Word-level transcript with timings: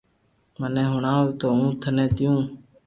مني 0.59 0.83
ھڻاو 0.91 1.23
تو 1.39 1.47
ھون 1.57 1.69
ٽني 1.81 2.05
ديو 2.15 2.33